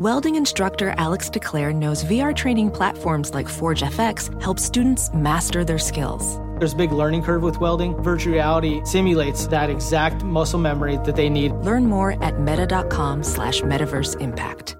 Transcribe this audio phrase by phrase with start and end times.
[0.00, 5.78] Welding instructor Alex DeClaire knows VR training platforms like Forge FX help students master their
[5.78, 6.38] skills.
[6.58, 7.94] There's a big learning curve with welding.
[8.02, 11.52] Virtual reality simulates that exact muscle memory that they need.
[11.52, 14.74] Learn more at meta.com slash metaverse impact.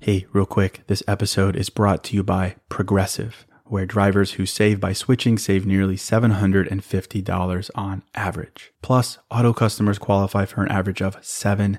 [0.00, 4.80] Hey, real quick, this episode is brought to you by Progressive, where drivers who save
[4.80, 8.72] by switching save nearly $750 on average.
[8.82, 11.78] Plus, auto customers qualify for an average of seven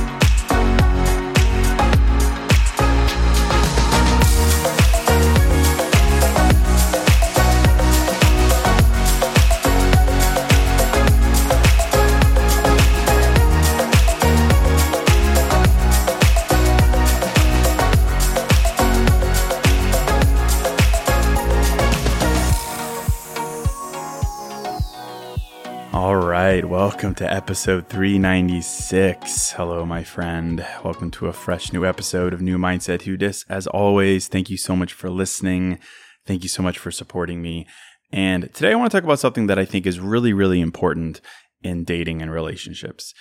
[26.81, 29.51] Welcome to episode 396.
[29.51, 30.65] Hello, my friend.
[30.83, 33.45] Welcome to a fresh new episode of New Mindset Who Dis.
[33.47, 35.77] As always, thank you so much for listening.
[36.25, 37.67] Thank you so much for supporting me.
[38.11, 41.21] And today I want to talk about something that I think is really, really important
[41.61, 43.13] in dating and relationships.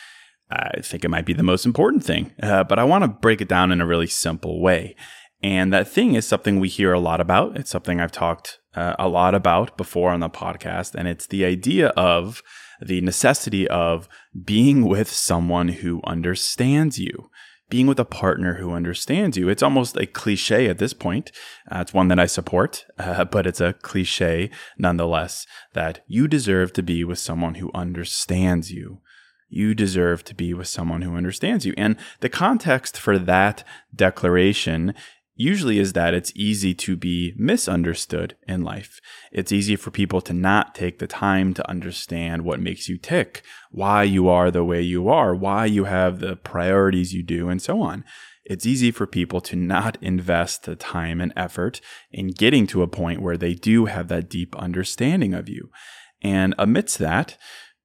[0.51, 3.43] I think it might be the most important thing, uh, but I want to break
[3.43, 4.97] it down in a really simple way.
[5.43, 7.59] And that thing is something we hear a lot about.
[7.59, 10.95] It's something I've talked uh, a lot about before on the podcast.
[10.95, 12.43] And it's the idea of
[12.83, 14.09] the necessity of
[14.45, 17.31] being with someone who understands you,
[17.69, 19.49] being with a partner who understands you.
[19.49, 21.31] It's almost a cliche at this point.
[21.71, 26.73] Uh, it's one that I support, uh, but it's a cliche nonetheless that you deserve
[26.75, 29.01] to be with someone who understands you.
[29.49, 31.75] You deserve to be with someone who understands you.
[31.77, 33.65] And the context for that
[33.95, 34.95] declaration
[35.41, 39.01] usually is that it's easy to be misunderstood in life.
[39.33, 43.43] It's easy for people to not take the time to understand what makes you tick,
[43.71, 47.63] why you are the way you are, why you have the priorities you do, and
[47.63, 48.05] so on.
[48.45, 51.81] It's easy for people to not invest the time and effort
[52.11, 55.71] in getting to a point where they do have that deep understanding of you.
[56.21, 57.39] And amidst that,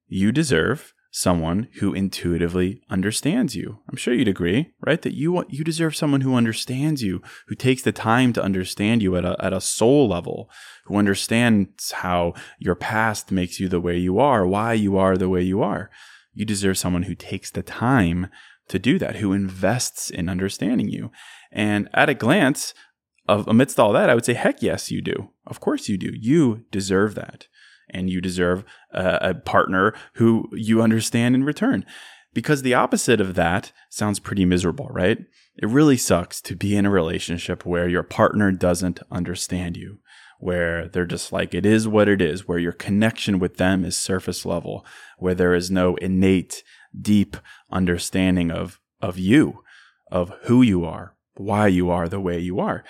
[0.08, 3.78] you deserve someone who intuitively understands you.
[3.88, 5.00] I'm sure you'd agree, right?
[5.00, 9.16] That you you deserve someone who understands you, who takes the time to understand you
[9.16, 10.50] at a at a soul level,
[10.84, 15.30] who understands how your past makes you the way you are, why you are the
[15.30, 15.90] way you are.
[16.34, 18.28] You deserve someone who takes the time
[18.68, 21.10] to do that, who invests in understanding you.
[21.50, 22.74] And at a glance,
[23.26, 25.30] of, amidst all that, I would say, heck yes, you do.
[25.46, 26.12] Of course you do.
[26.12, 27.46] You deserve that
[27.90, 31.84] and you deserve a, a partner who you understand in return.
[32.34, 35.18] Because the opposite of that sounds pretty miserable, right?
[35.56, 40.00] It really sucks to be in a relationship where your partner doesn't understand you,
[40.38, 43.96] where they're just like, it is what it is, where your connection with them is
[43.96, 44.84] surface level,
[45.18, 46.62] where there is no innate,
[47.00, 47.38] deep
[47.70, 49.62] understanding of, of you,
[50.12, 52.84] of who you are, why you are the way you are.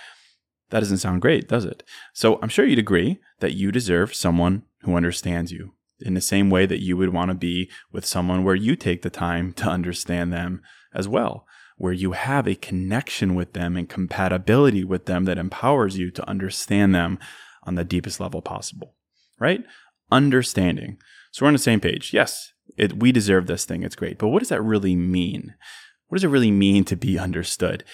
[0.70, 1.84] That doesn't sound great, does it?
[2.12, 6.48] So I'm sure you'd agree that you deserve someone who understands you in the same
[6.48, 9.68] way that you would want to be with someone where you take the time to
[9.68, 10.62] understand them
[10.94, 15.98] as well, where you have a connection with them and compatibility with them that empowers
[15.98, 17.18] you to understand them
[17.64, 18.94] on the deepest level possible,
[19.38, 19.64] right?
[20.10, 20.98] Understanding.
[21.32, 22.12] So we're on the same page.
[22.14, 23.82] Yes, it, we deserve this thing.
[23.82, 24.18] It's great.
[24.18, 25.54] But what does that really mean?
[26.08, 27.84] What does it really mean to be understood?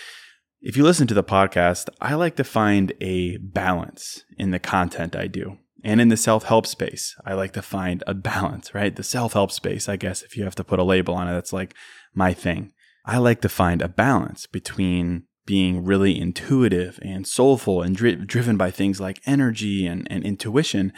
[0.60, 5.16] If you listen to the podcast, I like to find a balance in the content
[5.16, 5.58] I do.
[5.84, 8.94] And in the self help space, I like to find a balance, right?
[8.94, 11.32] The self help space, I guess, if you have to put a label on it,
[11.32, 11.74] that's like
[12.14, 12.72] my thing.
[13.04, 18.56] I like to find a balance between being really intuitive and soulful and dri- driven
[18.56, 20.92] by things like energy and, and intuition.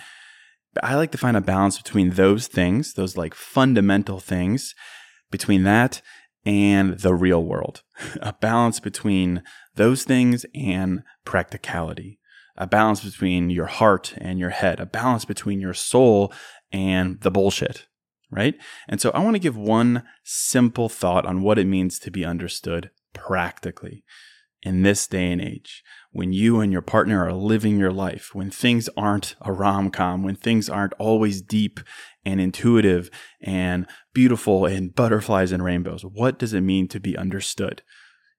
[0.82, 4.74] I like to find a balance between those things, those like fundamental things,
[5.30, 6.02] between that
[6.44, 7.82] and the real world,
[8.20, 9.42] a balance between
[9.76, 12.18] those things and practicality
[12.56, 16.32] a balance between your heart and your head, a balance between your soul
[16.72, 17.86] and the bullshit,
[18.30, 18.54] right?
[18.88, 22.24] And so I want to give one simple thought on what it means to be
[22.24, 24.04] understood practically.
[24.64, 28.50] in this day and age, when you and your partner are living your life, when
[28.50, 31.80] things aren't a rom com, when things aren't always deep
[32.24, 33.10] and intuitive
[33.42, 37.82] and beautiful and butterflies and rainbows, what does it mean to be understood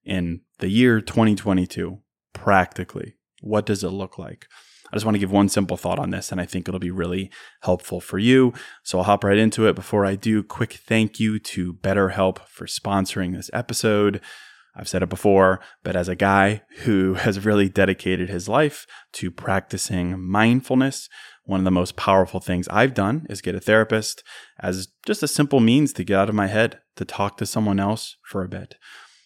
[0.04, 2.00] in the year 2022?
[2.34, 3.16] Practically,
[3.46, 4.48] what does it look like?
[4.92, 6.92] I just want to give one simple thought on this, and I think it'll be
[6.92, 7.32] really
[7.62, 8.54] helpful for you.
[8.84, 9.76] So I'll hop right into it.
[9.76, 14.22] Before I do, quick thank you to BetterHelp for sponsoring this episode.
[14.76, 19.32] I've said it before, but as a guy who has really dedicated his life to
[19.32, 21.10] practicing mindfulness,
[21.46, 24.24] one of the most powerful things I've done is get a therapist
[24.60, 27.80] as just a simple means to get out of my head, to talk to someone
[27.80, 28.76] else for a bit.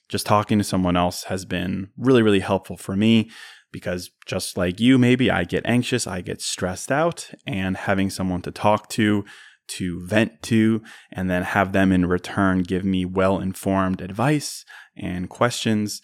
[0.10, 3.30] Just talking to someone else has been really, really helpful for me
[3.72, 8.42] because just like you, maybe I get anxious, I get stressed out, and having someone
[8.44, 9.26] to talk to,
[9.70, 10.82] to vent to,
[11.12, 14.66] and then have them in return give me well informed advice
[14.98, 16.02] and questions.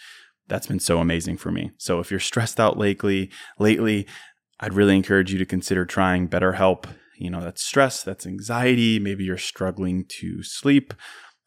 [0.48, 1.72] That's been so amazing for me.
[1.78, 4.08] So if you're stressed out lately, lately,
[4.60, 6.86] I'd really encourage you to consider trying BetterHelp.
[7.18, 9.00] You know, that's stress, that's anxiety.
[9.00, 10.94] Maybe you're struggling to sleep.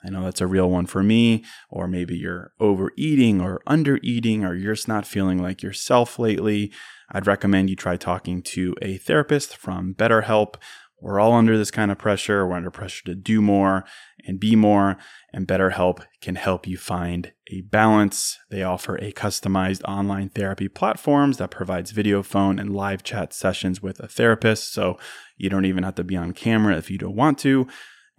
[0.04, 1.44] I know that's a real one for me.
[1.70, 6.72] Or maybe you're overeating or undereating, or you're just not feeling like yourself lately.
[7.10, 10.56] I'd recommend you try talking to a therapist from BetterHelp
[11.00, 12.46] we're all under this kind of pressure.
[12.46, 13.84] We're under pressure to do more
[14.26, 14.96] and be more,
[15.32, 18.36] and BetterHelp can help you find a balance.
[18.50, 23.80] They offer a customized online therapy platforms that provides video, phone, and live chat sessions
[23.80, 24.72] with a therapist.
[24.72, 24.98] So
[25.36, 27.68] you don't even have to be on camera if you don't want to.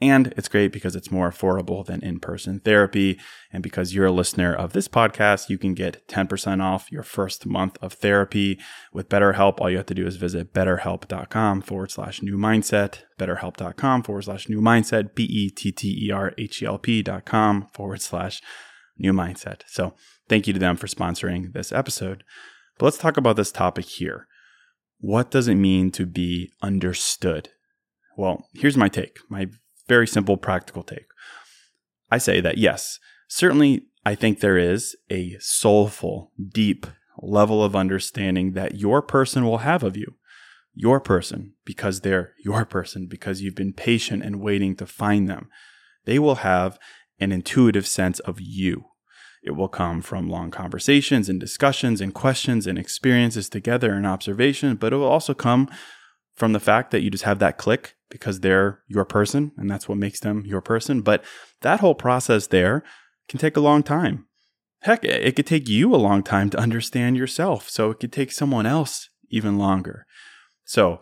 [0.01, 3.19] And it's great because it's more affordable than in person therapy.
[3.51, 7.45] And because you're a listener of this podcast, you can get 10% off your first
[7.45, 8.59] month of therapy
[8.93, 9.59] with BetterHelp.
[9.59, 14.47] All you have to do is visit betterhelp.com forward slash new mindset, betterhelp.com forward slash
[14.47, 18.41] new mindset, B E T T E R H E L P.com forward slash
[18.97, 19.63] new mindset.
[19.67, 19.95] So
[20.29, 22.23] thank you to them for sponsoring this episode.
[22.77, 24.27] But let's talk about this topic here.
[24.99, 27.49] What does it mean to be understood?
[28.17, 29.47] Well, here's my take, my
[29.89, 31.07] very simple, practical take.
[32.09, 36.87] I say that yes, certainly I think there is a soulful, deep
[37.21, 40.15] level of understanding that your person will have of you.
[40.73, 45.49] Your person, because they're your person, because you've been patient and waiting to find them.
[46.05, 46.79] They will have
[47.19, 48.85] an intuitive sense of you.
[49.43, 54.75] It will come from long conversations and discussions and questions and experiences together and observation,
[54.75, 55.69] but it will also come
[56.39, 59.89] from the fact that you just have that click because they're your person and that's
[59.89, 61.01] what makes them your person.
[61.01, 61.23] But
[61.61, 62.81] that whole process there
[63.27, 64.25] can take a long time.
[64.81, 67.69] Heck, it could take you a long time to understand yourself.
[67.69, 70.05] So it could take someone else even longer.
[70.63, 71.01] So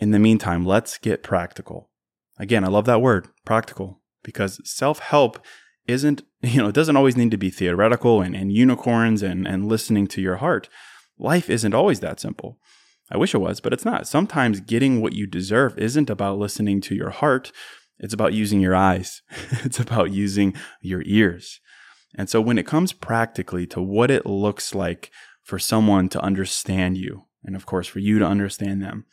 [0.00, 1.88] in the meantime, let's get practical.
[2.36, 5.38] Again, I love that word, practical, because self help
[5.86, 9.68] isn't, you know, it doesn't always need to be theoretical and, and unicorns and, and
[9.68, 10.68] listening to your heart.
[11.18, 12.58] Life isn't always that simple.
[13.10, 14.06] I wish it was, but it's not.
[14.06, 17.52] Sometimes getting what you deserve isn't about listening to your heart,
[17.98, 19.22] it's about using your eyes,
[19.64, 21.60] it's about using your ears.
[22.14, 25.10] And so when it comes practically to what it looks like
[25.42, 29.06] for someone to understand you, and of course for you to understand them,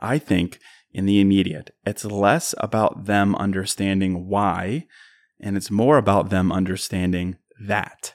[0.00, 0.58] I think
[0.92, 4.86] in the immediate, it's less about them understanding why,
[5.40, 8.14] and it's more about them understanding that.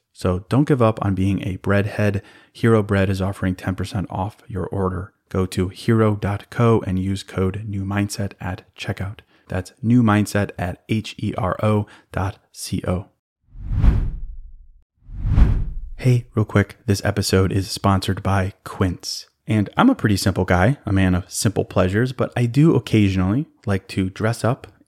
[0.21, 2.21] So don't give up on being a breadhead.
[2.53, 5.15] Hero Bread is offering 10% off your order.
[5.29, 9.21] Go to hero.co and use code new mindset at checkout.
[9.47, 13.07] That's new mindset at H E R O dot C O.
[15.95, 19.27] Hey, real quick, this episode is sponsored by Quince.
[19.47, 23.47] And I'm a pretty simple guy, a man of simple pleasures, but I do occasionally
[23.65, 24.67] like to dress up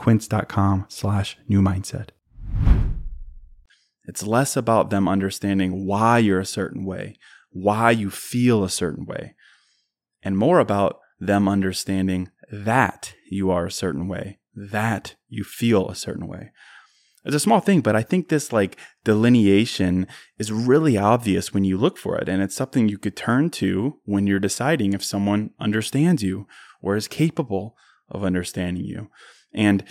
[0.00, 2.08] Quince.com slash new mindset.
[4.06, 7.18] It's less about them understanding why you're a certain way,
[7.50, 9.34] why you feel a certain way,
[10.22, 15.94] and more about them understanding that you are a certain way, that you feel a
[15.94, 16.50] certain way.
[17.26, 20.06] It's a small thing, but I think this like delineation
[20.38, 22.26] is really obvious when you look for it.
[22.26, 26.46] And it's something you could turn to when you're deciding if someone understands you
[26.80, 27.76] or is capable
[28.08, 29.10] of understanding you.
[29.52, 29.84] And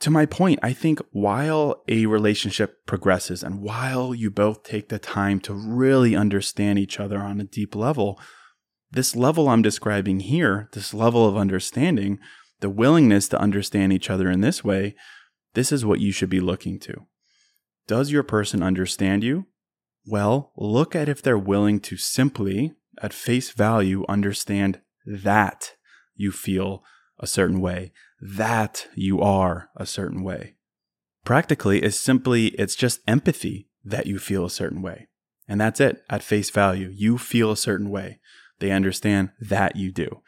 [0.00, 4.98] to my point, I think while a relationship progresses and while you both take the
[4.98, 8.20] time to really understand each other on a deep level,
[8.90, 12.18] this level I'm describing here, this level of understanding,
[12.60, 14.94] the willingness to understand each other in this way,
[15.54, 17.06] this is what you should be looking to.
[17.86, 19.46] Does your person understand you?
[20.06, 25.74] Well, look at if they're willing to simply, at face value, understand that
[26.14, 26.82] you feel
[27.18, 30.54] a certain way, that you are a certain way.
[31.24, 35.08] Practically is simply, it's just empathy that you feel a certain way.
[35.46, 36.90] And that's it at face value.
[36.92, 38.20] You feel a certain way.
[38.58, 40.22] They understand that you do.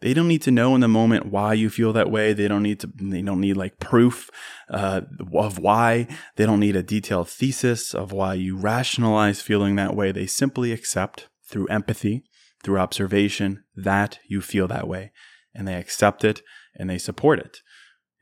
[0.00, 2.34] They don't need to know in the moment why you feel that way.
[2.34, 4.30] They don't need to, they don't need like proof
[4.68, 6.06] uh, of why.
[6.36, 10.12] They don't need a detailed thesis of why you rationalize feeling that way.
[10.12, 12.24] They simply accept through empathy,
[12.62, 15.12] through observation, that you feel that way.
[15.56, 16.42] And they accept it
[16.78, 17.62] and they support it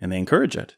[0.00, 0.76] and they encourage it.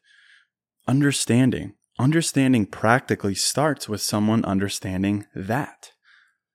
[0.89, 1.75] Understanding.
[1.99, 5.93] Understanding practically starts with someone understanding that.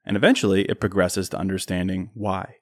[0.03, 2.55] And eventually it progresses to understanding why.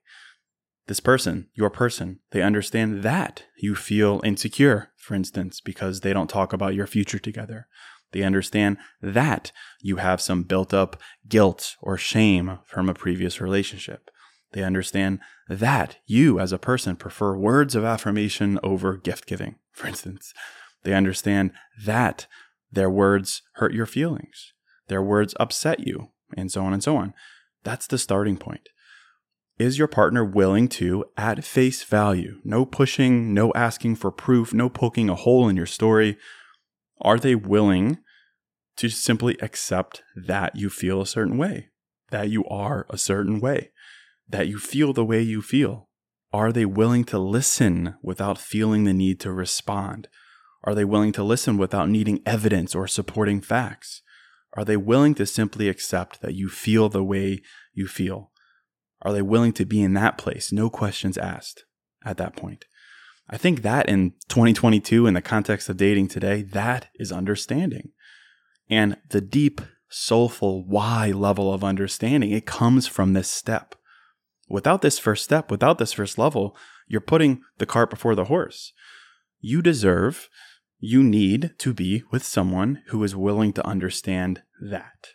[0.87, 6.29] This person, your person, they understand that you feel insecure, for instance, because they don't
[6.29, 7.67] talk about your future together.
[8.11, 14.09] They understand that you have some built up guilt or shame from a previous relationship.
[14.51, 19.87] They understand that you, as a person, prefer words of affirmation over gift giving, for
[19.87, 20.33] instance.
[20.83, 21.51] They understand
[21.83, 22.27] that
[22.71, 24.53] their words hurt your feelings,
[24.87, 27.13] their words upset you, and so on and so on.
[27.63, 28.69] That's the starting point.
[29.57, 34.69] Is your partner willing to, at face value, no pushing, no asking for proof, no
[34.69, 36.17] poking a hole in your story,
[37.01, 37.97] are they willing
[38.77, 41.69] to simply accept that you feel a certain way,
[42.11, 43.71] that you are a certain way?
[44.29, 45.89] That you feel the way you feel?
[46.31, 50.07] Are they willing to listen without feeling the need to respond?
[50.63, 54.01] Are they willing to listen without needing evidence or supporting facts?
[54.53, 57.41] Are they willing to simply accept that you feel the way
[57.73, 58.31] you feel?
[59.01, 61.65] Are they willing to be in that place, no questions asked
[62.03, 62.65] at that point?
[63.29, 67.91] I think that in 2022, in the context of dating today, that is understanding.
[68.69, 73.75] And the deep, soulful why level of understanding, it comes from this step.
[74.49, 78.73] Without this first step, without this first level, you're putting the cart before the horse.
[79.39, 80.27] You deserve,
[80.79, 85.09] you need to be with someone who is willing to understand that.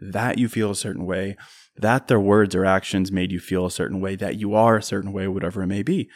[0.00, 1.36] That you feel a certain way,
[1.76, 4.82] that their words or actions made you feel a certain way, that you are a
[4.82, 6.08] certain way, whatever it may be.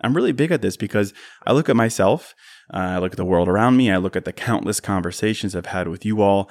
[0.00, 1.12] I'm really big at this because
[1.44, 2.34] I look at myself,
[2.72, 5.66] uh, I look at the world around me, I look at the countless conversations I've
[5.66, 6.48] had with you all,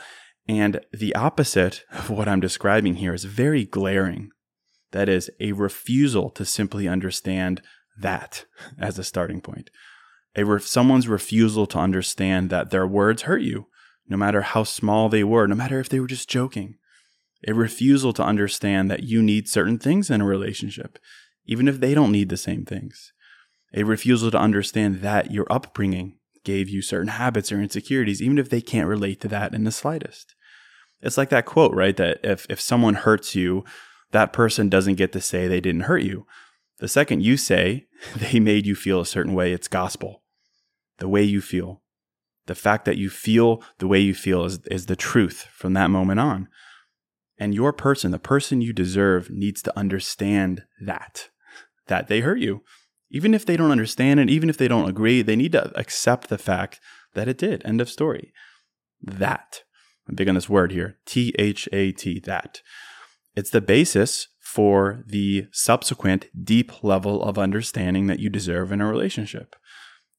[0.48, 4.32] and the opposite of what I'm describing here is very glaring
[4.94, 7.62] that is a refusal to simply understand
[8.00, 8.46] that
[8.80, 9.70] as a starting point.
[10.36, 13.68] A re- someone's refusal to understand that their words hurt you,
[14.08, 16.76] no matter how small they were, no matter if they were just joking.
[17.48, 20.98] A refusal to understand that you need certain things in a relationship,
[21.46, 23.12] even if they don't need the same things.
[23.74, 28.50] A refusal to understand that your upbringing gave you certain habits or insecurities, even if
[28.50, 30.36] they can't relate to that in the slightest.
[31.02, 31.96] It's like that quote, right?
[31.98, 33.66] That if, if someone hurts you,
[34.14, 36.26] that person doesn't get to say they didn't hurt you.
[36.80, 40.24] The second you say they made you feel a certain way, it's gospel.
[41.00, 41.82] The way you feel.
[42.46, 45.90] The fact that you feel the way you feel is, is the truth from that
[45.90, 46.48] moment on.
[47.38, 51.30] And your person, the person you deserve, needs to understand that,
[51.88, 52.64] that they hurt you,
[53.10, 56.30] Even if they don't understand it, even if they don't agree, they need to accept
[56.30, 56.80] the fact
[57.14, 57.62] that it did.
[57.66, 58.34] End of story.
[59.02, 59.64] That.
[60.08, 62.62] I'm big on this word here T H A T, that.
[63.36, 68.88] It's the basis for the subsequent deep level of understanding that you deserve in a
[68.88, 69.56] relationship.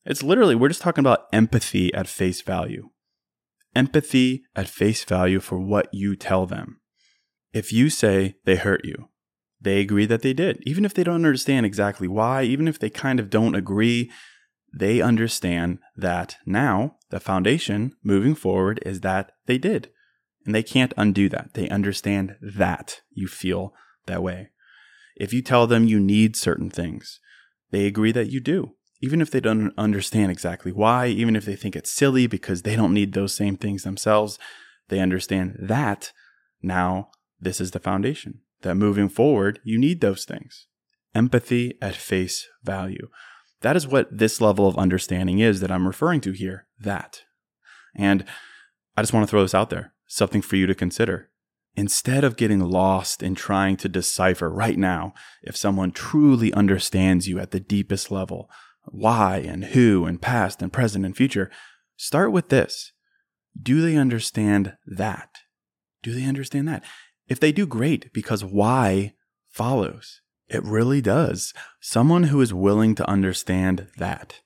[0.04, 2.90] It's literally, we're just talking about empathy at face value.
[3.76, 6.80] Empathy at face value for what you tell them.
[7.52, 9.08] If you say they hurt you,
[9.60, 10.62] they agree that they did.
[10.66, 14.10] Even if they don't understand exactly why, even if they kind of don't agree,
[14.76, 19.90] they understand that now the foundation moving forward is that they did.
[20.44, 21.54] And they can't undo that.
[21.54, 23.74] They understand that you feel
[24.06, 24.50] that way.
[25.16, 27.20] If you tell them you need certain things,
[27.70, 28.72] they agree that you do.
[29.00, 32.76] Even if they don't understand exactly why, even if they think it's silly because they
[32.76, 34.38] don't need those same things themselves,
[34.88, 36.12] they understand that
[36.62, 37.10] now
[37.40, 40.66] this is the foundation that moving forward, you need those things.
[41.14, 43.08] Empathy at face value.
[43.60, 46.66] That is what this level of understanding is that I'm referring to here.
[46.80, 47.22] That.
[47.94, 48.24] And
[48.96, 51.30] I just want to throw this out there something for you to consider.
[51.76, 57.40] Instead of getting lost in trying to decipher right now if someone truly understands you
[57.40, 58.48] at the deepest level,
[58.84, 61.50] why and who and past and present and future,
[61.96, 62.92] start with this.
[63.60, 65.30] Do they understand that?
[66.02, 66.84] Do they understand that?
[67.28, 69.14] If they do, great, because why
[69.48, 70.20] follows.
[70.48, 71.54] It really does.
[71.80, 74.40] Someone who is willing to understand that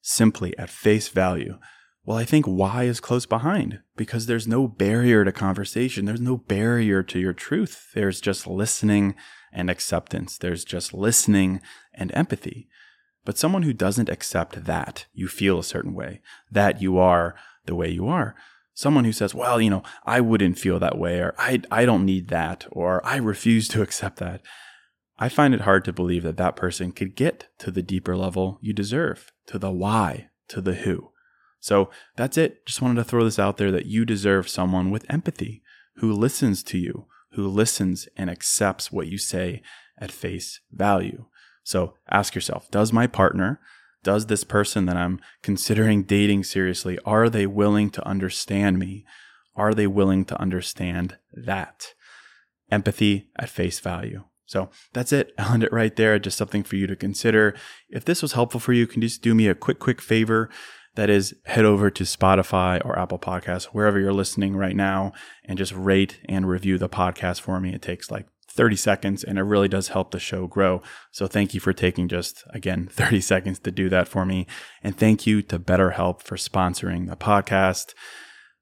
[0.00, 1.58] simply at face value.
[2.04, 6.04] Well, I think why is close behind because there's no barrier to conversation.
[6.04, 7.90] There's no barrier to your truth.
[7.94, 9.14] There's just listening
[9.52, 10.36] and acceptance.
[10.36, 11.60] There's just listening
[11.94, 12.68] and empathy.
[13.24, 17.76] But someone who doesn't accept that you feel a certain way, that you are the
[17.76, 18.34] way you are,
[18.74, 22.04] someone who says, well, you know, I wouldn't feel that way, or I, I don't
[22.04, 24.42] need that, or I refuse to accept that.
[25.18, 28.58] I find it hard to believe that that person could get to the deeper level
[28.60, 31.11] you deserve, to the why, to the who.
[31.62, 32.66] So that's it.
[32.66, 35.62] Just wanted to throw this out there that you deserve someone with empathy
[35.96, 39.62] who listens to you, who listens and accepts what you say
[39.96, 41.26] at face value.
[41.62, 43.60] So ask yourself, does my partner
[44.02, 49.04] does this person that I'm considering dating seriously, are they willing to understand me?
[49.54, 51.94] Are they willing to understand that?
[52.70, 54.24] Empathy at face value.
[54.46, 55.32] So that's it.
[55.38, 56.18] I'll end it right there.
[56.18, 57.54] Just something for you to consider.
[57.88, 60.50] If this was helpful for you, can you just do me a quick, quick favor?
[60.94, 65.12] That is, head over to Spotify or Apple Podcasts, wherever you're listening right now,
[65.44, 67.72] and just rate and review the podcast for me.
[67.74, 70.82] It takes like 30 seconds and it really does help the show grow.
[71.10, 74.46] So thank you for taking just again 30 seconds to do that for me.
[74.82, 77.94] And thank you to BetterHelp for sponsoring the podcast.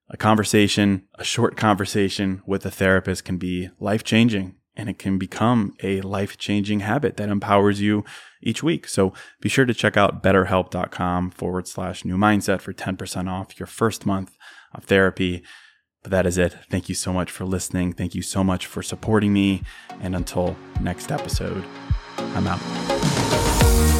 [0.08, 5.18] A conversation, a short conversation with a therapist can be life changing and it can
[5.18, 8.04] become a life changing habit that empowers you
[8.42, 8.88] each week.
[8.88, 13.66] So be sure to check out betterhelp.com forward slash new mindset for 10% off your
[13.66, 14.36] first month
[14.74, 15.42] of therapy.
[16.02, 16.56] But that is it.
[16.70, 17.92] Thank you so much for listening.
[17.92, 19.62] Thank you so much for supporting me.
[20.00, 21.64] And until next episode,
[22.16, 23.99] I'm out.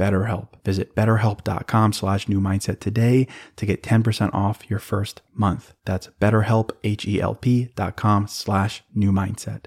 [0.00, 0.48] BetterHelp.
[0.64, 5.74] Visit betterhelp.com slash new mindset today to get 10% off your first month.
[5.84, 9.66] That's betterhelp, H-E-L-P dot com slash new mindset.